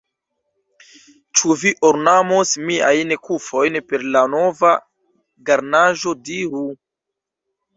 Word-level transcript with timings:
Ĉu 1.39 1.57
vi 1.63 1.73
ornamos 1.89 2.53
miajn 2.69 3.13
kufojn 3.27 3.77
per 3.91 4.07
la 4.17 4.25
nova 4.37 4.73
garnaĵo, 5.51 6.17
diru? 6.31 6.65